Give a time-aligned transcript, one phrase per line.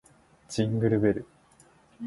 [0.49, 1.27] ジングルベル